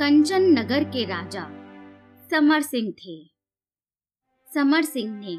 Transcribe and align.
कंचन 0.00 0.42
नगर 0.42 0.84
के 0.84 1.04
राजा, 1.04 1.42
समर 2.30 2.60
सिंह 2.60 2.92
थे। 2.92 3.30
समर 4.54 4.82
सिंह 4.82 5.18
ने 5.18 5.34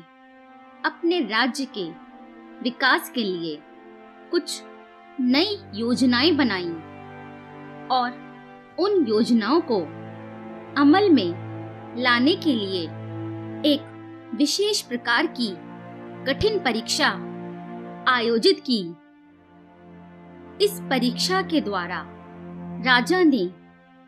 अपने 0.85 1.19
राज्य 1.19 1.67
के 1.77 1.89
विकास 2.62 3.12
के 3.16 3.24
लिए 3.24 3.60
कुछ 4.32 4.63
नई 5.20 5.58
योजनाएँ 5.76 6.32
बनाई 6.32 6.70
और 7.92 8.12
उन 8.79 9.05
योजनाओं 9.10 9.62
को 9.62 9.79
अमल 10.82 11.09
में 11.09 11.34
लाने 12.02 12.36
के 12.36 12.54
लिए 12.54 12.84
एक 13.73 14.32
विशेष 14.36 14.82
प्रकार 14.82 15.28
की 15.28 15.54
कठिन 16.25 16.59
परीक्षा 16.59 17.09
आयोजित 18.07 18.64
की। 18.70 18.82
इस 20.66 20.80
परीक्षा 20.89 21.41
के 21.41 21.62
द्वारा 21.62 22.05
राजा 22.86 23.23
ने 23.23 23.61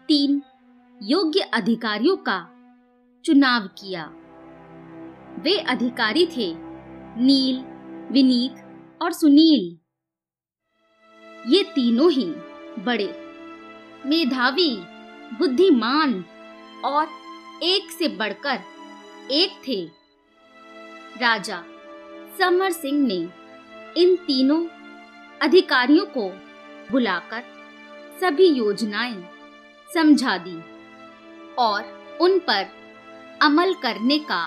तीन 0.08 0.42
योग्य 1.02 1.40
अधिकारियों 1.40 2.18
का 2.18 2.40
चुनाव 3.26 3.68
किया। 3.68 4.05
वे 5.40 5.58
अधिकारी 5.58 6.26
थे 6.27 6.54
नील, 7.22 7.60
विनीत 8.13 8.55
और 9.02 9.12
सुनील। 9.12 9.77
ये 11.48 11.63
तीनों 11.63 12.12
ही 12.12 12.26
बड़े, 12.80 13.08
मेधावी, 14.05 14.76
बुद्धिमान 15.38 16.26
और 16.85 17.08
एक 17.63 17.91
से 17.91 18.08
बढ़कर 18.08 18.60
एक 19.32 19.52
थे। 19.68 19.85
राजा 21.22 21.63
समर 22.40 22.72
सिंह 22.72 23.08
ने 23.08 23.30
इन 23.98 24.16
तीनों 24.16 24.68
अधिकारियों 25.41 26.05
को 26.05 26.30
बुलाकर 26.91 27.44
सभी 28.22 28.48
योजनाएँ 28.48 29.33
समझा 29.94 30.38
दी 30.38 30.58
और 31.60 32.18
उन 32.22 32.38
पर 32.40 32.66
अमल 33.42 33.74
करने 33.74 34.18
का 34.22 34.41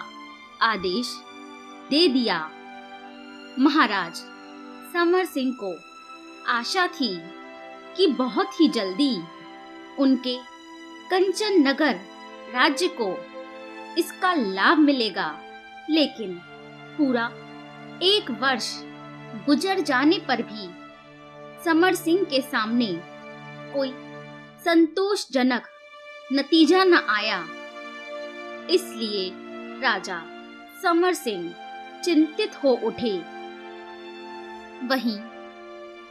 आदेश 0.62 1.14
दे 1.90 2.06
दिया। 2.08 2.38
महाराज 3.58 4.16
समर 4.92 5.24
सिंह 5.24 5.54
को 5.60 5.74
आशा 6.48 6.86
थी 6.90 7.16
कि 7.96 8.06
बहुत 8.08 8.60
ही 8.60 8.68
जल्दी 8.68 9.16
उनके 9.98 10.36
कंचन 11.10 11.60
नगर 11.68 12.00
राज्य 12.54 12.88
को 13.00 13.08
इसका 13.98 14.32
लाभ 14.34 14.78
मिलेगा, 14.78 15.28
लेकिन 15.90 16.34
पूरा 16.98 17.26
एक 18.02 18.30
वर्ष 18.40 18.72
गुजर 19.46 19.80
जाने 19.80 20.18
पर 20.18 20.42
भी 20.42 20.68
समर 21.64 21.94
सिंह 21.94 22.24
के 22.24 22.40
सामने 22.42 22.92
कोई 23.74 23.90
संतोषजनक 24.66 25.62
नतीजा 26.32 26.84
न 26.84 26.94
आया। 26.94 27.48
इसलिए 28.70 29.30
राजा 29.80 30.22
समर 30.82 31.14
सिंह 31.14 31.54
चिंतित 32.04 32.64
हो 32.64 32.80
उठे। 32.84 33.12
वहीं 34.86 35.18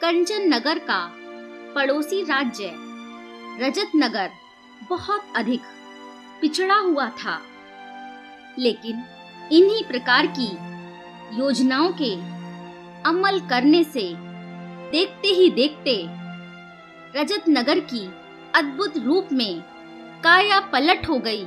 कंचन 0.01 0.53
नगर 0.53 0.79
का 0.79 1.13
पड़ोसी 1.75 2.21
राज्य 2.21 2.71
रजत 3.65 3.91
नगर 3.95 4.29
बहुत 4.89 5.33
अधिक 5.35 5.61
पिछड़ा 6.41 6.75
हुआ 6.75 7.09
था। 7.09 7.41
लेकिन 8.59 9.03
इन्हीं 9.51 9.83
प्रकार 9.83 10.27
की 10.39 10.51
योजनाओं 11.39 11.93
के 12.01 12.13
अमल 13.09 13.39
करने 13.39 13.83
से 13.83 14.13
देखते 14.91 15.27
ही 15.27 15.49
देखते 15.49 16.05
रजत 17.19 17.43
नगर 17.49 17.79
की 17.79 18.24
अद्भुत 18.55 18.97
रूप 18.97 19.29
में 19.33 19.61
काया 20.23 20.59
पलट 20.59 21.07
हो 21.09 21.17
गई, 21.19 21.45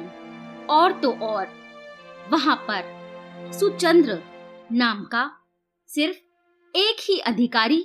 और 0.70 0.92
तो 0.92 1.10
और। 1.12 1.46
वहाँ 2.30 2.56
पर 2.70 3.52
सुचंद्र 3.52 4.18
नाम 4.72 5.02
का 5.04 5.30
सिर्फ़ 5.88 6.18
एक 6.74 6.96
ही 7.00 7.18
अधिकारी 7.18 7.80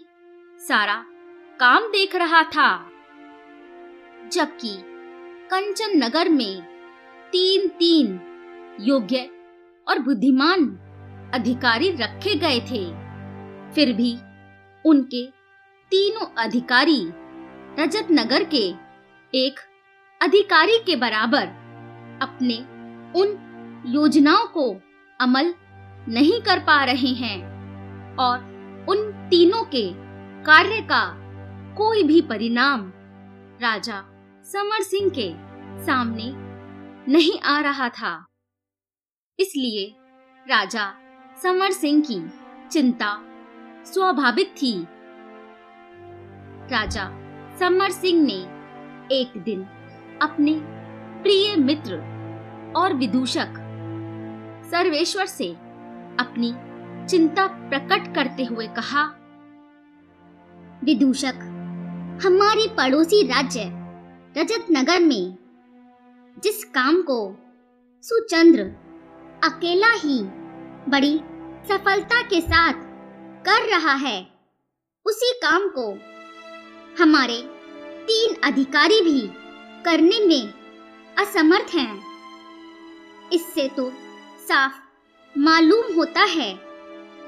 सारा 0.60 0.96
काम 1.60 1.88
देख 1.88 2.16
रहा 2.16 2.44
था, 2.44 2.70
जबकि 4.34 4.76
कंचन 5.52 5.98
नगर 5.98 6.30
में 6.30 6.62
तीन 7.32 7.68
तीन 7.80 8.20
योग्य 8.82 9.30
और 9.88 10.00
बुद्धिमान 10.00 10.70
अधिकारी 11.34 11.92
रखे 11.92 12.36
गए 12.36 12.60
थे। 12.60 12.86
फिर 13.74 13.94
भी 13.94 14.16
उनके 14.86 15.26
तीनों 15.92 16.26
अधिकारी 16.38 17.02
रजत 17.80 18.08
नगर 18.12 18.44
के 18.44 18.83
एक 19.36 19.60
अधिकारी 20.22 20.78
के 20.80 20.96
बराबर 20.96 21.48
अपने 22.22 22.58
उन 23.20 23.28
योजनाओं 23.88 24.48
को 24.48 24.82
अमल 25.22 25.54
नहीं 26.10 26.42
कर 26.42 26.60
पा 26.60 26.84
रहे 26.84 27.14
हैं 27.14 27.48
और 28.18 28.38
उन 28.90 29.12
तीनों 29.30 29.64
के 29.64 29.92
कार्य 30.44 30.82
का 30.82 31.14
कोई 31.78 32.04
भी 32.04 32.22
परिणाम 32.22 32.94
राजा 33.62 34.04
समर 34.44 34.82
सिंह 34.82 35.10
के 35.10 35.34
सामने 35.86 36.34
नहीं 37.12 37.40
आ 37.40 37.60
रहा 37.60 37.90
था। 37.90 38.26
इसलिए 39.40 39.96
राजा 40.50 40.94
समर 41.44 41.72
सिंह 41.72 42.04
की 42.12 42.22
चिंता 42.68 43.22
स्वाभाविक 43.86 44.48
थी। 44.48 44.88
राजा 46.76 47.10
समर 47.60 47.90
सिंह 47.90 48.24
ने 48.24 48.53
एक 49.14 49.42
दिन, 49.44 49.64
अपने 50.22 50.54
प्रिय 51.24 51.56
मित्र 51.56 51.96
और 52.76 52.94
विदूषक 52.94 53.60
सर्वेश्वर 54.66 55.26
से 55.26 55.50
अपनी 56.20 56.54
चिंता 57.08 57.46
प्रकट 57.70 58.14
करते 58.16 58.44
हुए 58.44 58.68
कहा, 58.68 59.04
विदूषक, 60.84 61.40
हमारे 62.26 62.68
पड़ोसी 62.68 63.22
राज्य 63.28 63.70
रजत 64.38 64.68
नगर 64.72 65.00
में 65.00 65.38
जिस 66.38 66.64
काम 66.66 67.02
को 67.02 67.20
सुचंद्र 68.04 68.64
अकेला 69.44 69.92
ही 69.96 70.22
बड़ी 70.90 71.16
सफलता 71.70 72.22
के 72.22 72.42
साथ 72.42 72.74
कर 73.46 73.70
रहा 73.70 73.94
है, 74.00 74.20
उसी 75.06 75.32
काम 75.40 75.68
को 75.70 75.88
हमारे 77.04 77.42
तीन 78.04 78.36
अधिकारी 78.44 79.02
भी 79.02 79.22
करने 79.86 80.20
में 80.28 80.54
असमर्थ 81.18 81.74
हैं। 81.76 82.02
इससे 83.34 83.68
तो 83.70 83.90
साफ़ 84.48 84.80
मालूम 85.36 85.94
होता 85.96 86.24
है 86.30 86.54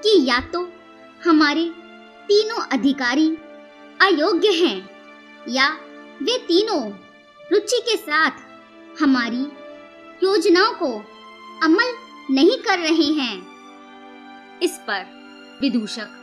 कि 0.03 0.13
या 0.25 0.39
तो 0.53 0.67
हमारे 1.21 1.65
तीनों 2.27 2.61
अधिकारी 2.69 3.27
अयोग्य 4.01 4.51
हैं, 4.53 4.89
या 5.49 5.69
वे 6.21 6.37
तीनों 6.37 6.81
रुचि 7.51 7.79
के 7.81 7.95
साथ 7.97 9.01
हमारी 9.01 9.45
योजनाओं 10.23 10.73
को 10.73 10.91
अमल 11.63 11.93
नहीं 12.31 12.57
कर 12.57 12.79
रहे 12.79 13.11
हैं। 13.13 13.35
इस 14.59 14.77
पर 14.79 15.03
विदूषक 15.61 16.21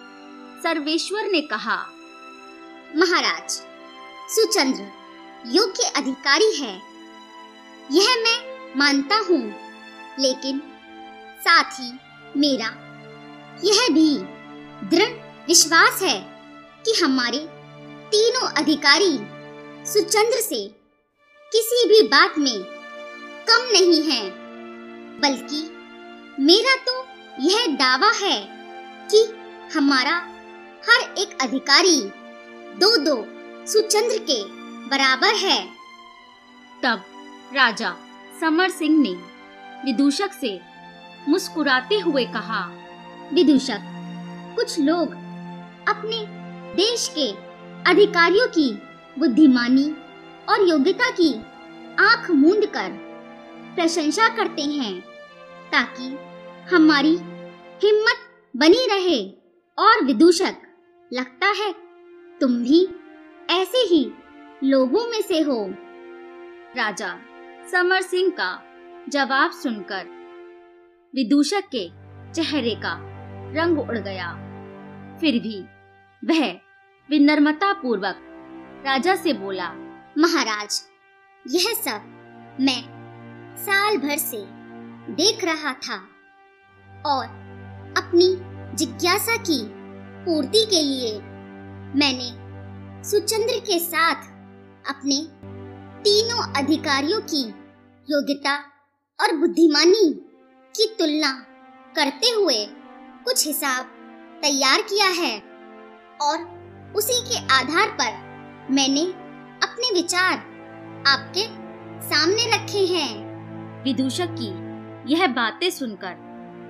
सर्वेश्वर 0.62 1.30
ने 1.30 1.40
कहा, 1.42 1.76
महाराज 2.96 3.60
सुचंद्र 4.28 4.84
योग्य 5.50 5.84
अधिकारी 5.96 6.50
है। 6.56 6.74
यह 7.90 8.14
मैं 8.16 8.38
मानता 8.76 9.16
हूँ, 9.28 9.42
लेकिन 10.18 10.60
साथ 11.38 11.80
ही 11.80 11.92
मेरा 12.36 12.66
यह 13.64 13.88
भी 13.90 14.08
दृढ़ 14.88 15.12
विश्वास 15.48 16.02
है 16.02 16.18
कि 16.84 16.92
हमारे 17.02 17.38
तीनों 18.12 18.48
अधिकारी 18.52 19.18
सुचंद्र 19.86 20.40
से 20.40 20.64
किसी 21.52 21.86
भी 21.88 22.00
बात 22.08 22.38
में 22.38 22.62
कम 23.48 23.68
नहीं 23.72 24.02
है, 24.02 24.22
बल्कि 25.20 25.62
मेरा 26.40 26.76
तो 26.86 26.94
यह 27.40 27.66
दावा 27.76 28.10
है 28.16 28.40
कि 29.08 29.24
हमारा 29.74 30.16
हर 30.88 31.14
एक 31.18 31.38
अधिकारी 31.42 32.00
दो 32.78 32.96
दो 32.96 33.14
सुचंद्र 33.66 34.18
के 34.30 34.42
बराबर 34.88 35.34
है। 35.34 35.58
तब 36.82 37.04
राजा 37.54 37.94
समर 38.40 38.70
सिंह 38.70 38.98
ने 38.98 39.12
विदूषक 39.84 40.32
से 40.32 40.60
मुस्कुराते 41.28 41.98
हुए 41.98 42.24
कहा 42.24 42.60
विदूषक 43.32 43.82
कुछ 44.56 44.78
लोग 44.78 45.12
अपने 45.88 46.24
देश 46.74 47.08
के 47.18 47.28
अधिकारियों 47.90 48.46
की 48.48 48.70
बुद्धिमानी 49.18 49.84
और 50.48 50.68
योग्यता 50.68 51.10
की 51.10 51.32
आँख 51.98 52.30
मूंद 52.30 52.66
कर 52.66 52.90
प्रशंसा 53.74 54.28
करते 54.28 54.62
हैं 54.62 55.00
ताकि 55.72 56.08
हमारी 56.74 57.16
हिम्मत 57.84 58.26
बनी 58.56 58.86
रहे 58.86 59.20
और 59.78 60.04
विदूषक 60.04 60.56
लगता 61.12 61.46
है 61.46 61.72
तुम 62.40 62.62
भी 62.64 62.86
ऐसे 63.52 63.78
ही 63.78 64.12
लोगों 64.64 65.06
में 65.10 65.22
से 65.22 65.40
हो। 65.40 65.66
राजा 66.76 67.18
समर 67.72 68.00
सिंह 68.00 68.30
का 68.30 68.62
जवाब 69.08 69.50
सुनकर 69.50 70.06
विदूषक 71.14 71.62
के 71.74 71.88
चेहरे 72.32 72.74
का 72.74 72.98
रंग 73.54 73.78
उड़ 73.78 73.98
गया। 73.98 74.32
फिर 75.20 75.38
भी 75.40 75.60
वह 76.22 76.52
विनम्रता 77.10 77.72
पूर्वक 77.72 78.16
राजा 78.86 79.14
से 79.16 79.32
बोला, 79.32 79.68
महाराज, 80.18 80.82
यह 81.50 81.74
सब 81.74 82.56
मैं 82.60 82.82
साल 83.56 83.96
भर 83.96 84.16
से 84.16 84.44
देख 85.12 85.44
रहा 85.44 85.72
था 85.72 85.96
और 87.06 87.24
अपनी 87.98 88.36
जिज्ञासा 88.76 89.36
की 89.36 89.62
पूर्ति 90.24 90.64
के 90.64 90.82
लिए 90.82 91.18
मैंने 91.98 92.41
सुचंद्र 93.04 93.58
के 93.58 93.78
साथ 93.78 94.14
अपने 94.88 95.16
तीनों 96.04 96.42
अधिकारियों 96.56 97.20
की 97.20 97.42
योग्यता 98.08 98.54
और 99.18 99.36
बुद्धिमानी 99.36 100.12
की 100.74 100.86
तुलना 100.98 101.32
करते 101.96 102.30
हुए 102.30 102.66
कुछ 103.24 103.46
हिसाब 103.46 103.86
तैयार 104.42 104.82
किया 104.82 105.08
है 105.08 105.38
और 106.22 106.44
उसी 106.96 107.20
के 107.22 107.38
आधार 107.54 107.88
पर 108.00 108.12
मैंने 108.72 109.04
अपने 109.62 109.92
विचार 109.94 110.36
आपके 111.06 111.46
सामने 112.06 112.46
रखे 112.46 112.84
हैं। 112.86 113.82
विदूषक 113.84 114.36
की 114.40 114.52
यह 115.12 115.26
बातें 115.26 115.70
सुनकर 115.70 116.14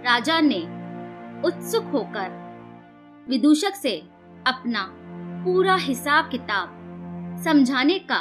राजा 0.07 0.41
ने 0.41 0.61
उत्सुक 1.49 1.85
होकर 1.85 2.41
विदूषक 3.29 3.75
से 3.75 3.97
अपना 4.47 4.83
पूरा 5.45 5.75
हिसाब 5.75 6.31
किताब, 6.31 6.69
समझाने 7.45 7.99
का 7.99 8.17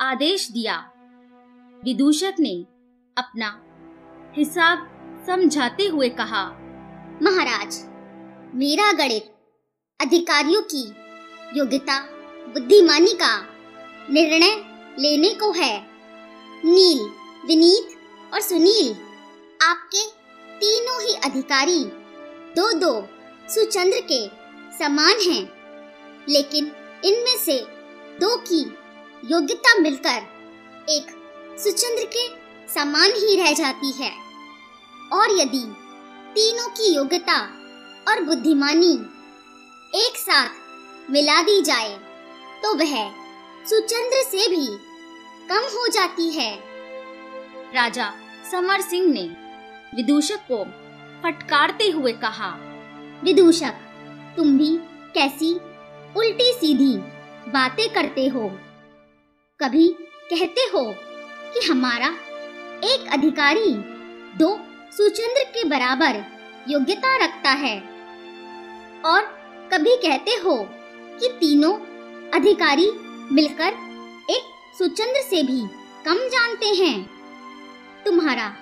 आदेश 0.00 0.50
दिया। 0.50 0.76
विदूषक 1.84 2.34
ने 2.40 2.52
अपना 3.16 3.48
हिसाब 4.36 4.86
समझाते 5.26 5.86
हुए 5.86 6.08
कहा, 6.08 6.44
महाराज, 7.22 7.84
मेरा 8.54 8.92
गणित 8.92 9.34
अधिकारियों 10.00 10.62
की 10.62 10.82
योग्यता, 11.58 11.98
बुद्धिमानी 12.54 13.14
का 13.14 13.36
निर्णय 14.10 14.54
लेने 14.98 15.34
को 15.34 15.50
है। 15.52 15.86
नील, 16.64 17.02
विनीत 17.46 18.32
और 18.34 18.40
सुनील, 18.40 18.92
आपके 19.62 20.06
तीनों 20.60 21.00
ही 21.02 21.14
अधिकारी 21.14 21.84
दो 22.56 22.72
दो 22.72 23.08
सुचंद्र 23.48 24.00
के 24.12 24.26
समान 24.78 25.30
हैं। 25.30 25.63
लेकिन 26.28 26.70
इनमें 27.04 27.36
से 27.38 27.58
दो 28.20 28.36
की 28.48 28.60
योग्यता 29.24 29.78
मिलकर 29.80 30.22
एक 30.88 31.10
सुचंद्र 31.58 32.04
के 32.16 32.26
समान 32.74 33.10
ही 33.16 33.36
रह 33.36 33.52
जाती 33.52 33.92
है। 33.92 34.10
और 35.12 35.36
यदि 35.40 35.64
तीनों 36.34 36.68
की 36.68 36.94
योग्यता 36.94 37.40
और 38.08 38.22
बुद्धिमानी 38.24 38.92
एक 39.96 40.16
साथ 40.16 41.10
मिला 41.10 41.40
दी 41.42 41.60
जाए 41.62 41.96
तो 42.62 42.74
वह 42.74 42.94
सुचंद्र 43.64 44.22
से 44.22 44.48
भी 44.48 44.66
कम 45.48 45.68
हो 45.72 45.86
जाती 45.88 46.28
है। 46.30 46.52
राजा 47.74 48.12
समर 48.50 48.80
सिंह 48.80 49.06
ने 49.12 49.22
विदूषक 49.96 50.40
को 50.50 50.64
फटकारते 51.22 51.88
हुए 51.90 52.12
कहा, 52.14 52.50
विदूषक, 53.24 53.74
तुम 54.36 54.56
भी 54.58 54.76
कैसी 55.14 55.54
उल्टी 56.16 56.52
सीधी 56.52 56.96
बातें 57.50 57.88
करते 57.88 58.26
हो। 58.26 58.48
कभी 59.60 59.88
कहते 60.32 60.60
हो 60.60 60.94
कि 61.54 61.66
हमारा 61.66 62.06
एक 62.84 63.06
अधिकारी 63.12 63.70
दो 64.38 64.60
सुचंद्र 64.96 65.44
के 65.44 65.64
बराबर 65.64 66.24
योग्यता 66.68 67.24
रखता 67.24 67.50
है। 67.50 67.80
और 69.04 69.20
कभी 69.72 69.96
कहते 69.96 70.30
हो 70.30 70.56
कि 71.20 71.28
तीनों 71.28 71.74
अधिकारी 72.34 72.90
मिलकर 73.32 73.72
एक 74.30 74.42
सुचंद्र 74.78 75.22
से 75.22 75.42
भी 75.42 75.60
कम 76.04 76.14
जानते 76.14 76.66
हैं। 76.66 77.10
तुम्हारा 78.04 78.56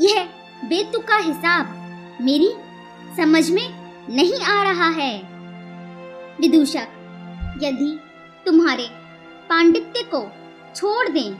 यह 0.00 0.24
बेतुका 0.64 1.16
हिसाब 1.16 1.78
मेरी 2.20 2.52
समझ 3.16 3.50
में 3.50 3.68
नहीं 4.10 4.40
आ 4.40 4.62
रहा 4.62 4.88
है। 4.88 5.31
विदूषक, 6.42 6.88
यदि 7.62 7.98
तुम्हारे 8.46 8.86
पांडित्य 9.48 10.02
को 10.14 10.20
छोड़ 10.76 11.08
दें 11.08 11.34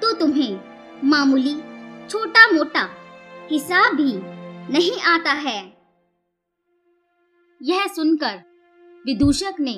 तो 0.00 0.12
तुम्हें 0.12 0.60
मामूली 1.04 1.54
छोटा 2.10 2.46
मोटा 2.52 2.88
हिसाब 3.50 3.94
भी 3.94 4.12
नहीं 4.72 5.00
आता 5.08 5.32
है। 5.32 5.58
यह 7.60 7.86
सुनकर 7.86 8.40
विदूषक 9.04 9.60
ने 9.60 9.74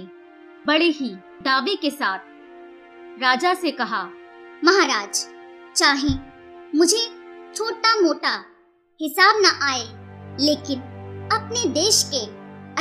बड़े 0.66 0.88
ही 0.90 1.10
दावे 1.42 1.74
के 1.76 1.90
साथ 1.90 3.20
राजा 3.22 3.54
से 3.54 3.70
कहा, 3.72 4.02
महाराज, 4.64 5.26
चाहे 5.76 6.14
मुझे 6.74 7.04
छोटा 7.54 8.00
मोटा 8.00 8.34
हिसाब 9.00 9.42
न 9.42 9.58
आए, 9.62 9.84
लेकिन 10.40 10.80
अपने 11.32 11.68
देश 11.72 12.02
के 12.14 12.24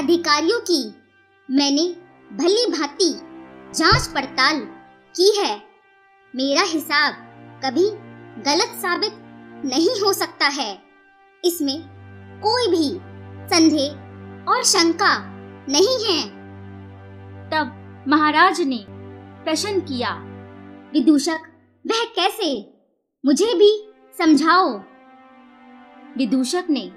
अधिकारियों 0.02 0.60
की 0.62 0.82
मैंने 1.52 1.84
भली 2.36 2.72
भांति 2.72 3.14
जाँच 3.80 4.08
पड़ताल 4.08 4.60
की 5.16 5.40
है। 5.40 5.62
मेरा 6.36 6.62
हिसाब 6.62 7.14
कभी 7.66 7.90
गलत 8.42 8.68
साबित 8.68 9.14
नहीं 9.66 10.02
हो 10.02 10.14
सकता 10.14 10.48
है। 10.48 10.82
इसमें 11.46 11.82
कोई 12.44 12.68
भी 12.68 12.98
संदेह 13.48 13.92
और 14.52 14.64
शंका 14.64 15.18
नहीं 15.70 16.06
है। 16.06 16.30
तब 17.50 17.96
महाराज 18.08 18.62
ने 18.62 18.86
प्रश्न 19.44 19.80
किया, 19.80 20.14
विदूषक, 20.94 21.40
वह 21.88 22.04
कैसे? 22.04 22.74
मुझे 23.26 23.54
भी 23.54 23.94
समझाओ। 24.18 24.78
विदूषक 26.18 26.64
ने 26.70 26.88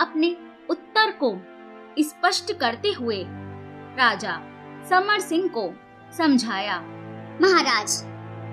अपने 0.00 0.36
उत्तर 0.70 1.10
को 1.22 1.36
स्पष्ट 2.02 2.52
करते 2.52 2.92
हुए 2.92 3.26
राजा 3.98 4.32
समर 4.88 5.20
सिंह 5.20 5.48
को 5.48 5.62
समझाया। 6.16 6.78
महाराज, 7.42 7.96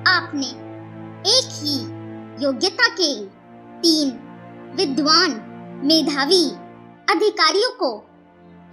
आपने 0.08 0.48
एक 1.32 1.50
ही 1.54 1.78
योग्यता 2.46 2.88
के 2.90 3.14
तीन 3.80 4.12
विद्वान, 4.76 5.32
मेधावी 5.86 6.44
अधिकारियों 7.10 7.72
को 7.84 7.92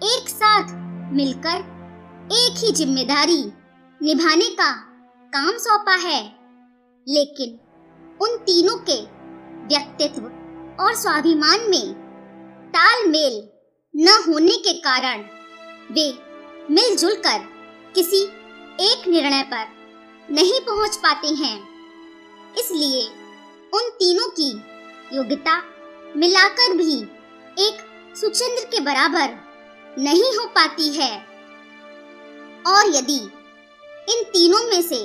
एक 0.07 0.29
साथ 0.29 0.75
मिलकर 1.13 1.59
एक 2.33 2.65
ही 2.65 2.73
ज़िम्मेदारी 2.73 3.43
निभाने 4.01 4.51
का 4.51 4.73
काम 5.33 5.57
सौंपा 5.59 5.95
है। 6.09 6.23
लेकिन 7.07 7.59
उन 8.21 8.37
तीनों 8.37 8.77
के 8.91 9.01
व्यक्तित्व 9.67 10.23
और 10.85 10.95
स्वाभिमान 10.95 11.71
में 11.71 11.95
तालमेल 12.69 13.43
न 13.95 14.23
होने 14.29 14.57
के 14.59 14.73
कारण 14.81 15.25
वे 15.93 16.11
मिलजुल 16.71 17.15
कर 17.17 17.39
किसी 17.95 18.23
एक 18.83 19.07
निर्णय 19.09 19.43
पर 19.43 19.67
नहीं 20.31 20.61
पहुँच 20.61 20.97
पाते 20.97 21.29
हैं। 21.35 21.57
इसलिए 22.59 23.03
उन 23.73 23.89
तीनों 23.91 24.29
की 24.31 24.49
योग्यता 25.17 25.57
मिलाकर 26.17 26.75
भी 26.77 26.97
एक 27.59 27.85
सुचंद्र 28.17 28.65
के 28.65 28.81
बराबर 28.81 29.37
नहीं 29.99 30.33
हो 30.39 30.47
पाती 30.47 30.89
है। 30.97 31.13
और 32.67 32.95
यदि 32.97 33.21
इन 34.09 34.25
तीनों 34.25 34.65
में 34.65 34.83
से 34.83 35.01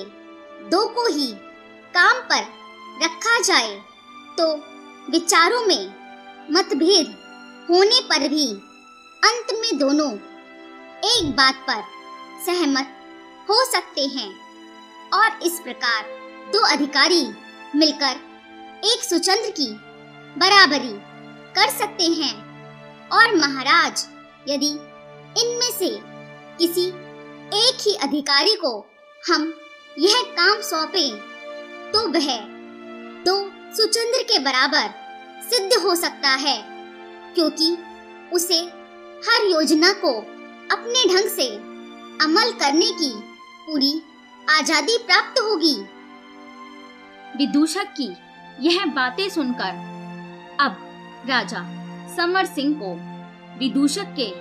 दो 0.69 0.85
को 0.87 1.05
ही 1.07 1.27
काम 1.93 2.21
पर 2.31 2.43
रखा 3.03 3.39
जाए 3.41 3.75
तो 4.39 4.51
विचारों 5.11 5.65
में 5.65 5.85
मतभेद 6.51 7.15
होने 7.69 8.01
पर 8.09 8.27
भी 8.27 8.47
अंत 9.23 9.57
में 9.61 9.77
दोनों 9.77 10.11
एक 11.03 11.31
बात 11.35 11.63
पर 11.67 11.81
सहमत 12.45 12.97
हो 13.49 13.63
सकते 13.65 14.01
हैं। 14.07 14.29
और 15.13 15.39
इस 15.45 15.59
प्रकार 15.59 16.03
दो 16.53 16.59
अधिकारी 16.65 17.23
मिलकर 17.75 18.19
एक 18.83 19.03
सुचंद्र 19.03 19.49
की 19.51 19.67
बराबरी 20.37 20.93
कर 21.55 21.69
सकते 21.69 22.03
हैं। 22.13 22.33
और 23.09 23.35
महाराज, 23.35 24.05
यदि 24.47 24.69
इनमें 25.35 25.71
से 25.71 25.89
किसी 26.57 26.87
एक 27.57 27.81
ही 27.81 27.93
अधिकारी 28.03 28.55
को 28.55 28.73
हम 29.23 29.53
यह 29.99 30.21
काम 30.37 30.61
सौंपे 30.61 31.09
तो 31.91 32.07
वह 32.09 32.27
दो 33.25 33.35
सुचंद्र 33.75 34.23
के 34.23 34.39
बराबर 34.39 34.89
सिद्ध 35.49 35.73
हो 35.83 35.95
सकता 35.95 36.29
है, 36.37 36.57
क्योंकि 37.35 37.77
उसे 38.33 38.59
हर 39.23 39.45
योजना 39.45 39.91
को 39.95 40.11
अपने 40.71 41.03
ढंग 41.05 41.29
से 41.29 41.47
अमल 42.23 42.51
करने 42.59 42.91
की 42.91 43.11
पूरी 43.65 44.01
आज़ादी 44.49 44.97
प्राप्त 44.97 45.39
होगी। 45.39 45.75
विदूषक 47.37 47.93
की 47.99 48.07
यह 48.59 48.85
बातें 48.85 49.27
सुनकर 49.29 49.89
अब 50.59 50.77
राजा 51.29 51.63
समर 52.15 52.45
सिंह 52.45 52.73
को 52.81 52.93
विदूषक 53.59 54.15
के 54.19 54.31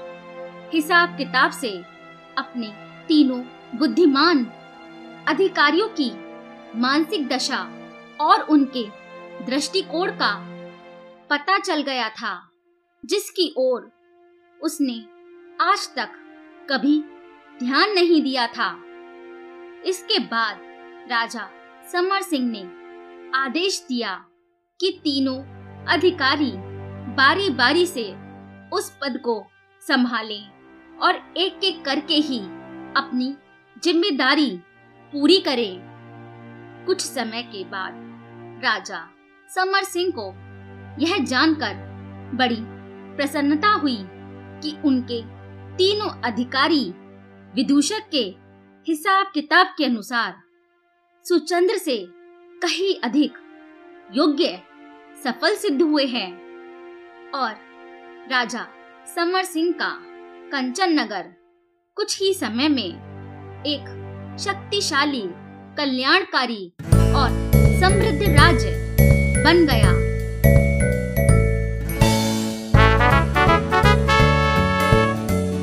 हिसाब 0.76 1.16
किताब 1.16 1.50
से 1.50 1.70
अपने 2.38 2.72
तीनों 3.08 3.40
बुद्धिमान 3.78 4.44
अधिकारियों 5.28 5.88
की 6.00 6.10
मानसिक 6.80 7.28
दशा 7.28 7.62
और 8.20 8.40
उनके 8.50 8.84
दृष्टिकोण 9.46 10.10
का 10.12 10.34
पता 11.30 11.58
चल 11.58 11.82
गया 11.82 12.08
था, 12.08 12.34
जिसकी 13.04 13.54
ओर 13.58 13.90
उसने 14.60 15.04
आज 15.60 15.88
तक 15.94 16.08
कभी 16.70 16.98
ध्यान 17.58 17.90
नहीं 17.92 18.20
दिया 18.22 18.46
था। 18.46 18.68
इसके 19.86 20.18
बाद 20.18 20.60
राजा 21.10 21.42
समर 21.92 22.22
सिंह 22.22 22.46
ने 22.50 22.62
आदेश 23.38 23.78
दिया 23.88 24.12
कि 24.80 24.90
तीनों 25.04 25.36
अधिकारी 25.86 26.50
बारी 27.16 27.50
बारी 27.50 27.84
से 27.86 28.04
उस 28.72 28.90
पद 29.02 29.20
को 29.24 29.34
संभालें 29.82 30.98
और 30.98 31.16
एक 31.36 31.64
एक 31.64 31.84
करके 31.84 32.14
ही 32.14 32.38
अपनी 32.96 33.34
ज़िम्मेदारी 33.82 34.50
पूरी 35.12 35.38
करें। 35.40 35.80
कुछ 36.86 37.00
समय 37.00 37.42
के 37.42 37.64
बाद 37.64 38.62
राजा 38.64 39.02
समर 39.50 39.82
सिंह 39.82 40.12
को 40.18 40.30
यह 41.04 41.18
जानकर 41.24 41.74
बड़ी 42.36 42.58
प्रसन्नता 43.16 43.72
हुई 43.72 43.98
कि 44.62 44.76
उनके 44.84 45.20
तीनों 45.80 46.22
अधिकारी 46.22 46.94
विदूषक 47.54 48.00
के 48.14 48.34
हिसाब 48.88 49.30
किताब 49.34 49.66
के 49.78 49.84
अनुसार 49.84 50.34
सुचंद्र 51.28 51.76
से 51.76 52.08
कहीं 52.62 53.00
अधिक 53.04 53.32
योग्य, 54.12 54.62
सफल 55.24 55.54
सिद्ध 55.54 55.82
हुए 55.82 56.04
हैं। 56.06 56.32
और 57.30 57.50
राजा 58.30 58.66
समर 59.14 59.44
सिंह 59.44 59.72
का 59.72 59.98
कंचन 60.52 61.00
नगर 61.00 61.22
कुछ 61.94 62.22
ही 62.22 62.34
समय 62.34 62.68
में 62.68 62.94
एक 63.62 63.86
शक्तिशाली, 64.40 65.24
कल्याणकारी 65.76 66.72
और 66.94 67.28
समृद्ध 67.80 68.22
राज्य 68.22 68.96
बन 69.44 69.66
गया। 69.66 70.09